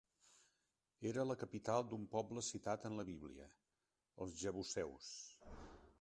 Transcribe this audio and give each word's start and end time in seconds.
Era 1.09 1.25
la 1.31 1.35
capital 1.41 1.85
d'un 1.91 2.07
poble 2.17 2.45
citat 2.49 2.89
en 2.91 2.97
la 3.01 3.07
Bíblia, 3.13 3.51
els 4.27 4.35
jebuseus. 4.47 5.15